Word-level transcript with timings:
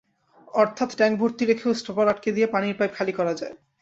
অর্থাৎ 0.53 0.89
ট্যাংক 0.97 1.15
ভর্তি 1.19 1.43
রেখেও 1.45 1.71
স্টপার 1.73 2.05
আটকে 2.07 2.29
দিয়ে 2.35 2.47
পানির 2.47 2.77
পাইপ 2.79 2.91
খালি 2.95 3.13
করা 3.19 3.33
যায়। 3.33 3.55